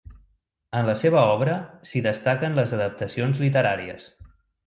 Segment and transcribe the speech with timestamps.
[0.77, 1.57] En la seva obra
[1.89, 4.09] s'hi destaquen les adaptacions literàries.